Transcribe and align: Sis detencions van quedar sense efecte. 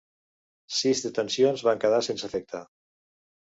Sis 0.77 1.03
detencions 1.07 1.65
van 1.69 1.83
quedar 1.85 2.01
sense 2.09 2.29
efecte. 2.31 2.65